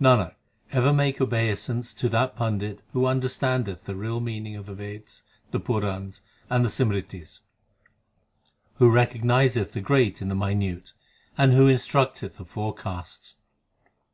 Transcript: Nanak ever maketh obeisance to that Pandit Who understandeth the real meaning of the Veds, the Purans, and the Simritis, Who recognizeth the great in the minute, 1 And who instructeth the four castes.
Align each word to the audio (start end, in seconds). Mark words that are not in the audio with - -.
Nanak 0.00 0.36
ever 0.72 0.94
maketh 0.94 1.20
obeisance 1.20 1.92
to 1.92 2.08
that 2.08 2.34
Pandit 2.36 2.80
Who 2.94 3.04
understandeth 3.04 3.84
the 3.84 3.94
real 3.94 4.18
meaning 4.18 4.56
of 4.56 4.64
the 4.64 4.72
Veds, 4.74 5.20
the 5.50 5.60
Purans, 5.60 6.22
and 6.48 6.64
the 6.64 6.70
Simritis, 6.70 7.40
Who 8.76 8.90
recognizeth 8.90 9.72
the 9.74 9.82
great 9.82 10.22
in 10.22 10.28
the 10.28 10.34
minute, 10.34 10.94
1 11.36 11.48
And 11.50 11.52
who 11.52 11.68
instructeth 11.68 12.38
the 12.38 12.46
four 12.46 12.74
castes. 12.74 13.36